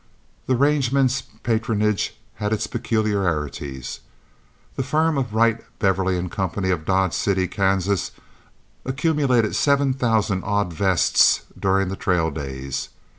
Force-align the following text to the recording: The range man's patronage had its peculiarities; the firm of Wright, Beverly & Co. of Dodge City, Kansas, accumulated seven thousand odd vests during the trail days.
The 0.47 0.55
range 0.55 0.91
man's 0.91 1.21
patronage 1.21 2.17
had 2.37 2.53
its 2.53 2.65
peculiarities; 2.65 3.99
the 4.75 4.81
firm 4.81 5.15
of 5.15 5.35
Wright, 5.35 5.61
Beverly 5.77 6.15
& 6.27 6.29
Co. 6.29 6.43
of 6.45 6.85
Dodge 6.85 7.13
City, 7.13 7.47
Kansas, 7.47 8.09
accumulated 8.83 9.55
seven 9.55 9.93
thousand 9.93 10.43
odd 10.43 10.73
vests 10.73 11.43
during 11.55 11.89
the 11.89 11.95
trail 11.95 12.31
days. 12.31 12.89